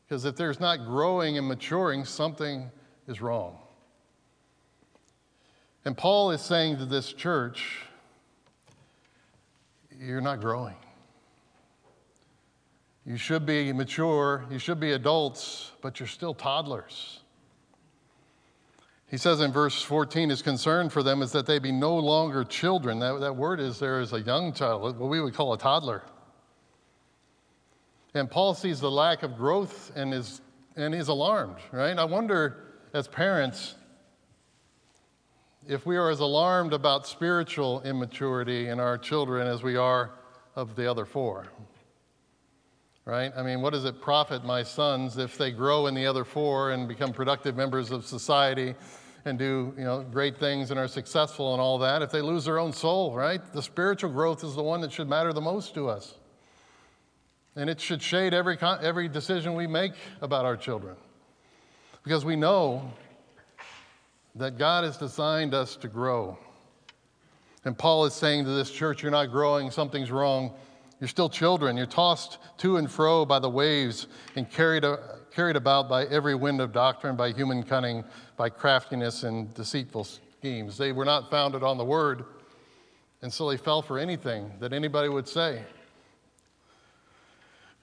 [0.06, 2.70] Because if there's not growing and maturing, something
[3.06, 3.58] is wrong.
[5.84, 7.82] And Paul is saying to this church,
[9.98, 10.76] you're not growing.
[13.04, 17.20] You should be mature, you should be adults, but you're still toddlers.
[19.06, 22.44] He says in verse 14, his concern for them is that they be no longer
[22.44, 22.98] children.
[22.98, 26.02] That, that word is there is a young child, what we would call a toddler.
[28.12, 30.42] And Paul sees the lack of growth and is,
[30.76, 31.98] and he's alarmed, right?
[31.98, 33.76] I wonder, as parents,
[35.68, 40.10] if we are as alarmed about spiritual immaturity in our children as we are
[40.56, 41.46] of the other four.
[43.04, 43.30] Right?
[43.36, 46.70] I mean, what does it profit my sons if they grow in the other four
[46.70, 48.74] and become productive members of society
[49.26, 52.46] and do you know, great things and are successful and all that, if they lose
[52.46, 53.40] their own soul, right?
[53.52, 56.14] The spiritual growth is the one that should matter the most to us.
[57.56, 60.96] And it should shade every, every decision we make about our children.
[62.04, 62.90] Because we know
[64.34, 66.38] that God has designed us to grow.
[67.64, 70.54] And Paul is saying to this church, You're not growing, something's wrong.
[71.00, 71.76] You're still children.
[71.76, 74.96] You're tossed to and fro by the waves and carried, uh,
[75.32, 78.04] carried about by every wind of doctrine, by human cunning,
[78.36, 80.76] by craftiness and deceitful schemes.
[80.76, 82.24] They were not founded on the word,
[83.22, 85.62] and so they fell for anything that anybody would say.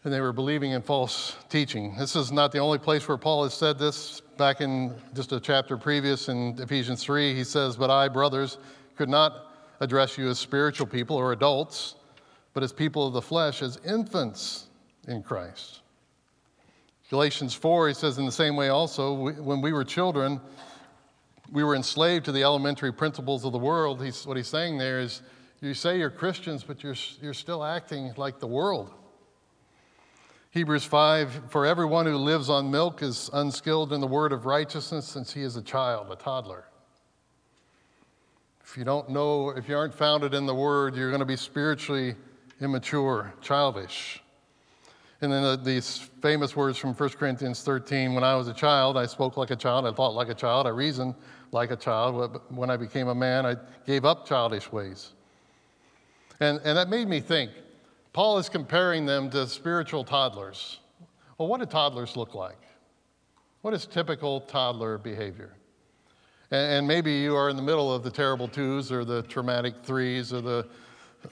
[0.06, 1.96] And they were believing in false teaching.
[1.98, 4.22] This is not the only place where Paul has said this.
[4.38, 8.60] Back in just a chapter previous in Ephesians 3, he says, But I, brothers,
[8.96, 9.48] could not
[9.80, 11.96] address you as spiritual people or adults,
[12.54, 14.68] but as people of the flesh, as infants
[15.08, 15.82] in Christ.
[17.10, 20.40] Galatians 4, he says, in the same way also, we, when we were children,
[21.52, 24.04] we were enslaved to the elementary principles of the world.
[24.04, 25.24] He's, what he's saying there is,
[25.62, 28.94] you say you're Christians, but you're, you're still acting like the world.
[30.56, 35.06] Hebrews 5 For everyone who lives on milk is unskilled in the word of righteousness
[35.06, 36.64] since he is a child, a toddler.
[38.64, 41.36] If you don't know, if you aren't founded in the word, you're going to be
[41.36, 42.16] spiritually
[42.62, 44.24] immature, childish.
[45.20, 49.08] And then these famous words from 1 Corinthians 13 When I was a child, I
[49.08, 51.16] spoke like a child, I thought like a child, I reasoned
[51.52, 52.40] like a child.
[52.48, 55.12] When I became a man, I gave up childish ways.
[56.40, 57.52] And, and that made me think
[58.16, 60.80] Paul is comparing them to spiritual toddlers.
[61.38, 62.62] Well, what do toddlers look like?
[63.60, 65.52] What is typical toddler behavior?
[66.50, 70.32] And, maybe you are in the middle of the terrible twos or the traumatic threes
[70.32, 70.66] or the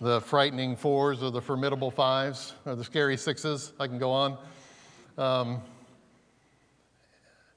[0.02, 3.72] the frightening fours or the formidable fives or the scary sixes.
[3.80, 4.38] I can go on.
[5.18, 5.62] Um,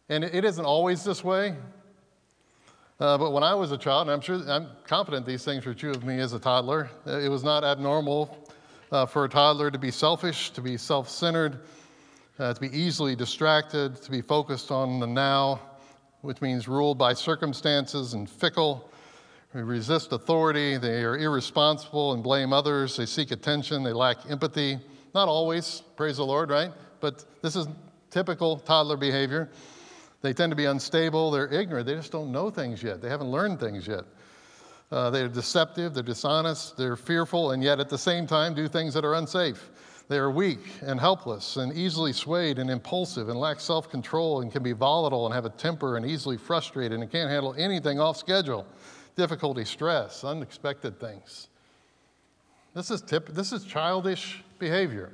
[0.08, 1.56] and it isn't always this way.
[3.00, 5.74] Uh, but when I was a child, and I'm sure I'm confident these things were
[5.74, 8.46] true of me as a toddler, uh, it was not abnormal
[8.92, 11.60] uh, for a toddler to be selfish, to be self centered,
[12.38, 15.60] uh, to be easily distracted, to be focused on the now
[16.26, 18.90] which means ruled by circumstances and fickle.
[19.54, 20.76] They resist authority.
[20.76, 22.96] They are irresponsible and blame others.
[22.96, 23.82] They seek attention.
[23.82, 24.78] They lack empathy.
[25.14, 26.72] Not always, praise the Lord, right?
[27.00, 27.68] But this is
[28.10, 29.48] typical toddler behavior.
[30.20, 31.30] They tend to be unstable.
[31.30, 31.86] They're ignorant.
[31.86, 33.00] They just don't know things yet.
[33.00, 34.04] They haven't learned things yet.
[34.90, 35.94] Uh, they're deceptive.
[35.94, 36.76] They're dishonest.
[36.76, 39.70] They're fearful, and yet at the same time do things that are unsafe.
[40.08, 44.52] They are weak and helpless and easily swayed and impulsive and lack self control and
[44.52, 48.16] can be volatile and have a temper and easily frustrated and can't handle anything off
[48.16, 48.64] schedule,
[49.16, 51.48] difficulty, stress, unexpected things.
[52.74, 55.10] This is, tip, this is childish behavior.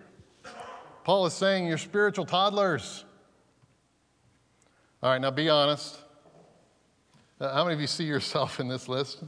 [1.05, 3.05] Paul is saying you're spiritual toddlers.
[5.03, 5.99] All right, now be honest.
[7.41, 9.23] Uh, how many of you see yourself in this list?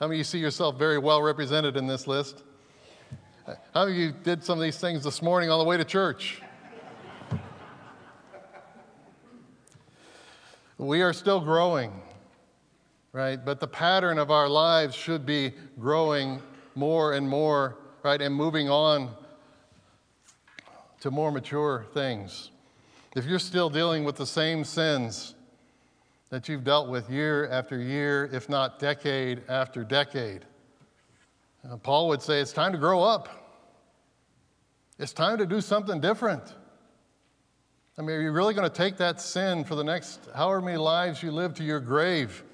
[0.00, 2.42] How many of you see yourself very well represented in this list?
[3.74, 5.84] How many of you did some of these things this morning on the way to
[5.84, 6.40] church?
[10.78, 11.92] we are still growing,
[13.12, 13.44] right?
[13.44, 16.40] But the pattern of our lives should be growing
[16.74, 18.22] more and more, right?
[18.22, 19.10] And moving on
[21.00, 22.50] to more mature things.
[23.14, 25.34] If you're still dealing with the same sins
[26.30, 30.44] that you've dealt with year after year, if not decade after decade,
[31.68, 33.28] uh, Paul would say it's time to grow up.
[34.98, 36.54] It's time to do something different.
[37.98, 40.78] I mean, are you really going to take that sin for the next however many
[40.78, 42.44] lives you live to your grave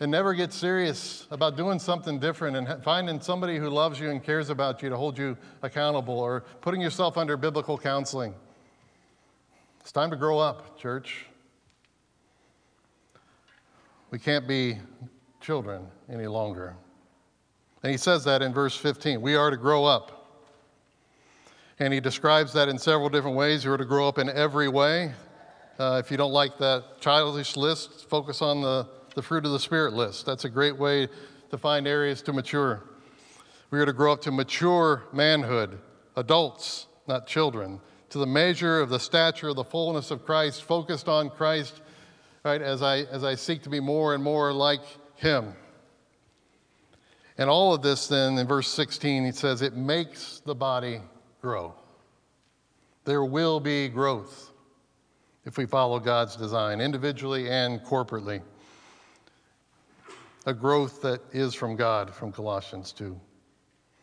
[0.00, 4.22] and never get serious about doing something different and finding somebody who loves you and
[4.22, 8.34] cares about you to hold you accountable or putting yourself under biblical counseling?
[9.80, 11.26] It's time to grow up, church.
[14.12, 14.78] We can't be
[15.40, 16.76] children any longer.
[17.82, 19.22] And he says that in verse 15.
[19.22, 20.44] We are to grow up.
[21.78, 23.64] And he describes that in several different ways.
[23.64, 25.14] You are to grow up in every way.
[25.78, 29.58] Uh, if you don't like that childish list, focus on the, the fruit of the
[29.58, 30.26] Spirit list.
[30.26, 31.08] That's a great way
[31.50, 32.84] to find areas to mature.
[33.70, 35.78] We are to grow up to mature manhood,
[36.16, 41.08] adults, not children, to the measure of the stature of the fullness of Christ, focused
[41.08, 41.80] on Christ,
[42.44, 44.82] right, as I, as I seek to be more and more like
[45.16, 45.54] Him.
[47.38, 51.00] And all of this, then, in verse 16, he says, it makes the body
[51.40, 51.74] grow.
[53.04, 54.52] There will be growth
[55.44, 58.42] if we follow God's design, individually and corporately.
[60.46, 63.18] A growth that is from God, from Colossians 2.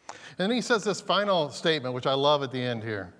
[0.09, 3.13] And then he says this final statement, which I love at the end here.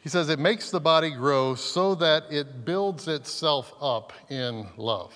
[0.00, 5.14] He says, It makes the body grow so that it builds itself up in love.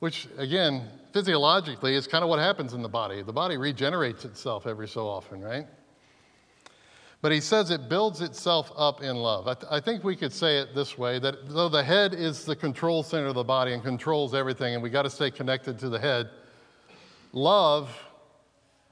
[0.00, 3.22] Which, again, physiologically is kind of what happens in the body.
[3.22, 5.66] The body regenerates itself every so often, right?
[7.22, 9.46] But he says it builds itself up in love.
[9.46, 12.46] I, th- I, think we could say it this way that though the head is
[12.46, 15.78] the control center of the body and controls everything, and we got to stay connected
[15.80, 16.30] to the head,
[17.32, 17.94] love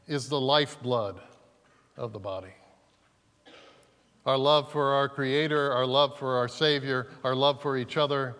[0.07, 1.19] is the lifeblood
[1.97, 2.53] of the body.
[4.29, 8.37] Our love for our Creator, our love for our Savior, our love for each other,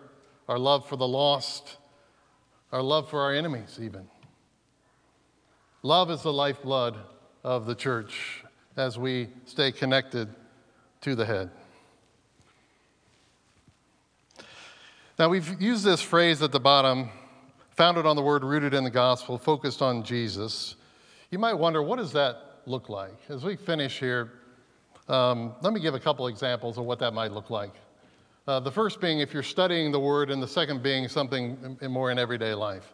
[0.47, 1.77] our love for the lost,
[2.71, 4.07] our love for our enemies, even.
[5.81, 6.95] Love is the lifeblood
[7.43, 8.43] of the church
[8.77, 10.29] as we stay connected
[11.01, 11.49] to the head.
[15.17, 17.09] Now, we've used this phrase at the bottom,
[17.71, 20.75] founded on the word rooted in the gospel, focused on Jesus.
[21.31, 23.17] You might wonder, what does that look like?
[23.27, 24.33] As we finish here,
[25.09, 27.73] um, let me give a couple examples of what that might look like.
[28.47, 31.91] Uh, the first being if you're studying the Word, and the second being something in,
[31.91, 32.93] more in everyday life.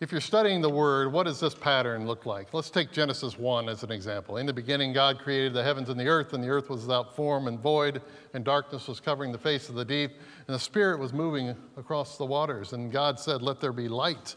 [0.00, 2.52] If you're studying the Word, what does this pattern look like?
[2.52, 4.36] Let's take Genesis 1 as an example.
[4.36, 7.16] In the beginning, God created the heavens and the earth, and the earth was without
[7.16, 8.02] form and void,
[8.34, 10.10] and darkness was covering the face of the deep,
[10.46, 12.72] and the Spirit was moving across the waters.
[12.74, 14.36] And God said, Let there be light.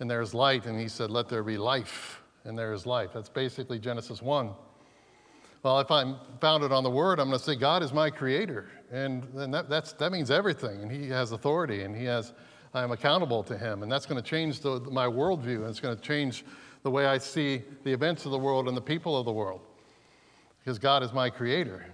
[0.00, 2.22] And there's light, and He said, Let there be life.
[2.44, 3.10] And there is life.
[3.14, 4.50] That's basically Genesis 1.
[5.62, 8.70] Well, if I'm founded on the Word, I'm going to say, God is my creator.
[8.90, 10.82] And then that, that's, that means everything.
[10.82, 12.32] And He has authority, and He has,
[12.72, 13.82] I'm accountable to Him.
[13.82, 16.44] And that's going to change the, my worldview, and it's going to change
[16.82, 19.60] the way I see the events of the world and the people of the world.
[20.60, 21.84] Because God is my creator.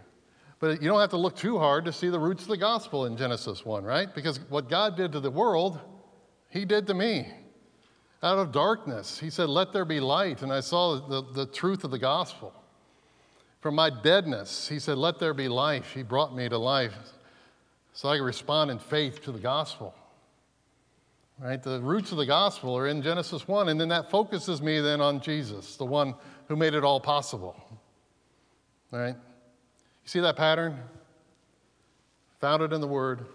[0.60, 3.06] But you don't have to look too hard to see the roots of the gospel
[3.06, 4.14] in Genesis 1, right?
[4.14, 5.80] Because what God did to the world,
[6.50, 7.28] He did to me.
[8.22, 10.42] Out of darkness, He said, Let there be light.
[10.42, 12.54] And I saw the, the truth of the gospel.
[13.66, 15.90] From my deadness, he said, Let there be life.
[15.92, 16.94] He brought me to life
[17.94, 19.92] so I could respond in faith to the gospel.
[21.40, 21.60] Right?
[21.60, 25.00] The roots of the gospel are in Genesis 1, and then that focuses me then
[25.00, 26.14] on Jesus, the one
[26.46, 27.60] who made it all possible.
[28.92, 29.16] Right?
[29.16, 30.78] You see that pattern?
[32.40, 33.26] founded in the Word,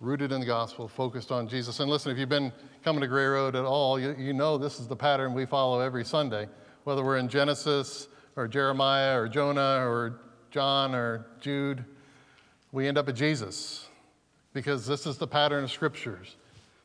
[0.00, 1.80] rooted in the gospel, focused on Jesus.
[1.80, 2.50] And listen, if you've been
[2.82, 5.80] coming to Gray Road at all, you, you know this is the pattern we follow
[5.80, 6.48] every Sunday,
[6.84, 8.08] whether we're in Genesis
[8.38, 10.20] or Jeremiah or Jonah or
[10.52, 11.84] John or Jude,
[12.70, 13.88] we end up at Jesus
[14.54, 16.36] because this is the pattern of scriptures.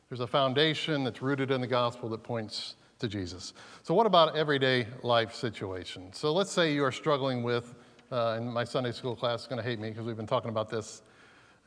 [0.08, 3.54] There's a foundation that's rooted in the gospel that points to Jesus.
[3.84, 6.18] So, what about everyday life situations?
[6.18, 7.76] So, let's say you are struggling with,
[8.10, 10.50] uh, and my Sunday school class is going to hate me because we've been talking
[10.50, 11.02] about this,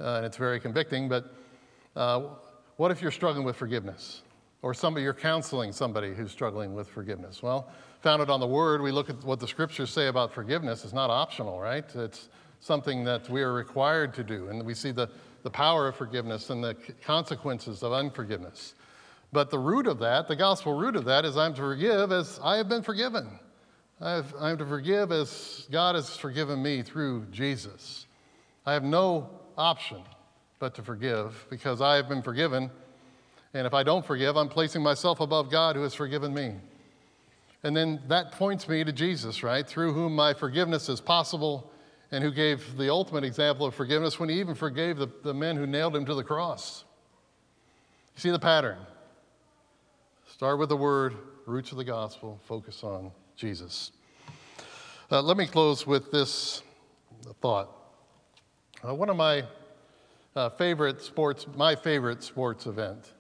[0.02, 1.34] uh, and it's very convicting, but
[1.96, 2.24] uh,
[2.76, 4.22] what if you're struggling with forgiveness?
[4.62, 7.44] Or somebody, you're counseling somebody who's struggling with forgiveness.
[7.44, 7.70] Well,
[8.02, 10.84] founded on the Word, we look at what the scriptures say about forgiveness.
[10.84, 11.86] It's not optional, right?
[11.96, 12.30] It's
[12.60, 14.50] something that we are required to do.
[14.50, 15.10] And we see the,
[15.44, 18.74] the power of forgiveness and the consequences of unforgiveness.
[19.32, 22.40] But the root of that, the gospel root of that, is I'm to forgive as
[22.44, 23.40] I have been forgiven.
[24.00, 28.06] I I'm to forgive as God has forgiven me through Jesus.
[28.66, 30.02] I have no option
[30.60, 32.72] but to forgive because I have been forgiven.
[33.54, 36.56] And if I don't forgive, I'm placing myself above God who has forgiven me.
[37.64, 39.68] And then that points me to Jesus, right?
[39.68, 41.72] Through whom my forgiveness is possible
[42.12, 45.58] and who gave the ultimate example of forgiveness when he even forgave the, the men
[45.58, 46.86] who nailed him to the cross.
[48.16, 48.78] You see the pattern.
[50.28, 53.92] Start with the word, roots of the gospel, focus on Jesus.
[55.12, 56.62] Uh, let me close with this
[57.42, 57.70] thought.
[58.88, 59.44] Uh, one of my
[60.36, 63.14] uh, favorite sports, my favorite sports event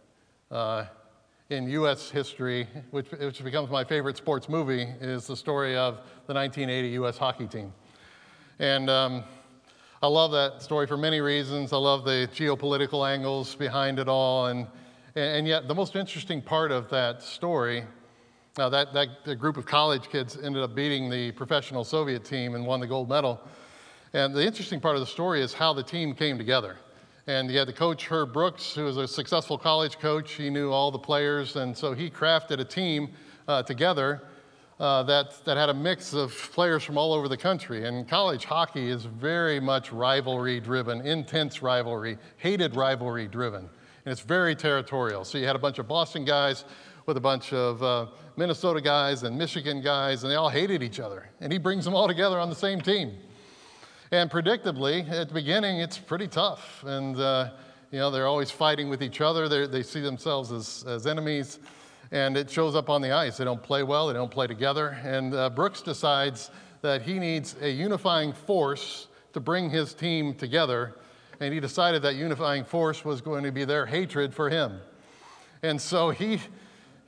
[0.51, 0.85] uh,
[1.49, 2.09] in U.S.
[2.09, 5.95] history, which, which becomes my favorite sports movie, is the story of
[6.27, 7.17] the 1980 U.S.
[7.17, 7.73] hockey team.
[8.59, 9.23] And um,
[10.01, 11.73] I love that story for many reasons.
[11.73, 14.47] I love the geopolitical angles behind it all.
[14.47, 14.67] And,
[15.15, 17.83] and yet, the most interesting part of that story,
[18.57, 22.65] now that, that group of college kids ended up beating the professional Soviet team and
[22.65, 23.41] won the gold medal.
[24.13, 26.77] And the interesting part of the story is how the team came together.
[27.27, 30.31] And he had the coach, Herb Brooks, who was a successful college coach.
[30.31, 33.09] He knew all the players, and so he crafted a team
[33.49, 34.23] uh, together
[34.79, 37.85] uh, that, that had a mix of players from all over the country.
[37.85, 43.61] And college hockey is very much rivalry driven, intense rivalry, hated rivalry driven.
[44.05, 45.25] And it's very territorial.
[45.25, 46.63] So you had a bunch of Boston guys
[47.07, 48.05] with a bunch of uh,
[48.37, 51.29] Minnesota guys and Michigan guys, and they all hated each other.
[51.41, 53.17] And he brings them all together on the same team.
[54.11, 56.83] And predictably, at the beginning, it's pretty tough.
[56.85, 57.51] And, uh,
[57.91, 59.49] you know, they're always fighting with each other.
[59.49, 61.59] They're, they see themselves as, as enemies
[62.11, 63.37] and it shows up on the ice.
[63.37, 64.97] They don't play well, they don't play together.
[65.03, 66.51] And uh, Brooks decides
[66.81, 70.95] that he needs a unifying force to bring his team together.
[71.39, 74.79] And he decided that unifying force was going to be their hatred for him.
[75.63, 76.39] And so he,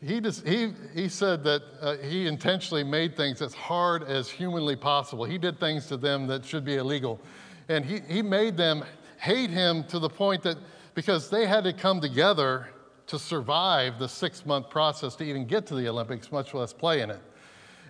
[0.06, 4.76] he, just, he, he said that uh, he intentionally made things as hard as humanly
[4.76, 5.26] possible.
[5.26, 7.20] He did things to them that should be illegal.
[7.68, 8.84] And he, he made them
[9.18, 10.58] hate him to the point that
[10.96, 12.70] because they had to come together
[13.08, 17.02] to survive the six month process to even get to the Olympics, much less play
[17.02, 17.22] in it.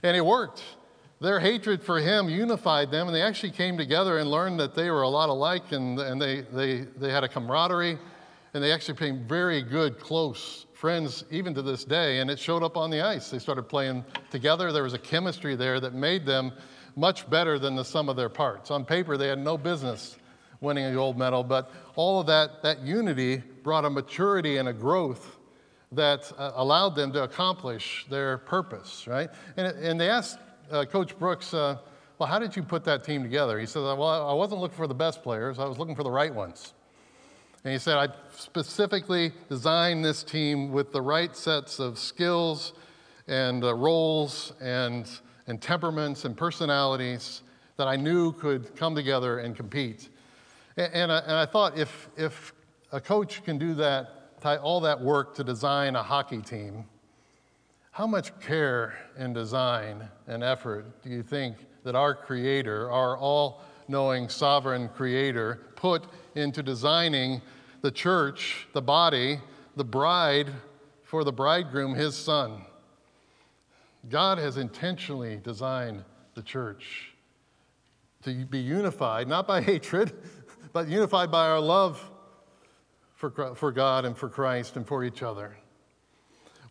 [0.04, 0.64] And it worked.
[1.22, 4.90] Their hatred for him unified them, and they actually came together and learned that they
[4.90, 7.98] were a lot alike, and, and they, they, they had a camaraderie,
[8.54, 12.64] and they actually became very good, close friends even to this day, and it showed
[12.64, 13.30] up on the ice.
[13.30, 14.72] They started playing together.
[14.72, 16.52] There was a chemistry there that made them
[16.96, 18.72] much better than the sum of their parts.
[18.72, 20.18] On paper, they had no business
[20.62, 24.74] winning a gold medal, but all of that, that unity brought a maturity and a
[24.74, 25.38] growth
[25.92, 29.30] that uh, allowed them to accomplish their purpose, right?
[29.58, 30.38] And, and they asked
[30.72, 31.78] uh, Coach Brooks, uh,
[32.20, 33.60] well, how did you put that team together?
[33.60, 36.12] He said, well, I wasn't looking for the best players, I was looking for the
[36.12, 36.74] right ones.
[37.64, 42.74] And he said, I specifically designed this team with the right sets of skills
[43.28, 45.10] and uh, roles and,
[45.48, 47.42] and temperaments and personalities
[47.76, 50.10] that I knew could come together and compete.
[50.78, 52.54] And, and, I, and I thought if, if
[52.92, 54.16] a coach can do that,
[54.62, 56.86] all that work to design a hockey team,
[57.92, 63.62] how much care and design and effort do you think that our Creator, our all
[63.90, 66.06] knowing sovereign Creator, put
[66.36, 67.42] into designing
[67.82, 69.40] the church, the body,
[69.76, 70.48] the bride
[71.04, 72.62] for the bridegroom, his son?
[74.10, 76.04] God has intentionally designed
[76.36, 77.14] the church
[78.24, 80.14] to be unified, not by hatred,
[80.74, 82.10] but unified by our love
[83.16, 85.58] for, for God and for Christ and for each other.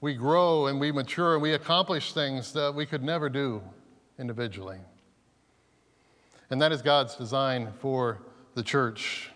[0.00, 3.62] We grow and we mature and we accomplish things that we could never do
[4.18, 4.78] individually.
[6.50, 8.22] And that is God's design for
[8.54, 9.30] the church.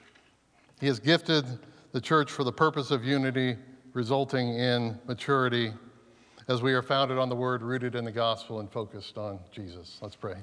[0.82, 1.46] He has gifted
[1.92, 3.56] the church for the purpose of unity,
[3.92, 5.72] resulting in maturity
[6.48, 10.00] as we are founded on the word, rooted in the gospel, and focused on Jesus.
[10.02, 10.34] Let's pray.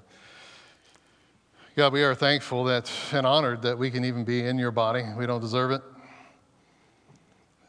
[1.76, 5.04] God, we are thankful that and honored that we can even be in your body.
[5.18, 5.82] We don't deserve it.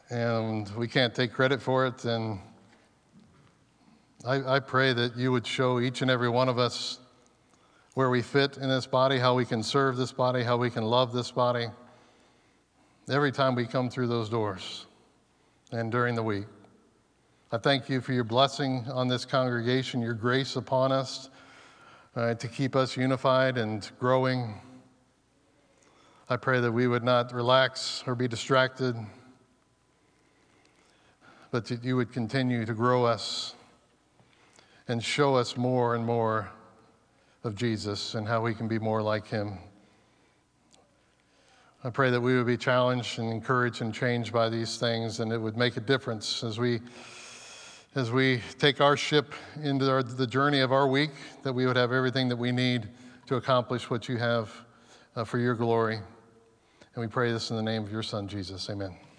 [0.09, 2.05] And we can't take credit for it.
[2.05, 2.39] And
[4.25, 6.99] I, I pray that you would show each and every one of us
[7.95, 10.85] where we fit in this body, how we can serve this body, how we can
[10.85, 11.67] love this body
[13.09, 14.85] every time we come through those doors
[15.71, 16.45] and during the week.
[17.51, 21.29] I thank you for your blessing on this congregation, your grace upon us
[22.15, 24.61] uh, to keep us unified and growing.
[26.29, 28.95] I pray that we would not relax or be distracted,
[31.49, 33.55] but that you would continue to grow us
[34.87, 36.49] and show us more and more
[37.43, 39.57] of Jesus and how we can be more like him.
[41.83, 45.31] I pray that we would be challenged and encouraged and changed by these things, and
[45.31, 46.79] it would make a difference as we
[47.95, 51.11] as we take our ship into our, the journey of our week,
[51.43, 52.87] that we would have everything that we need
[53.27, 54.49] to accomplish what you have
[55.17, 55.95] uh, for your glory.
[55.95, 58.69] And we pray this in the name of your Son, Jesus.
[58.69, 59.10] Amen.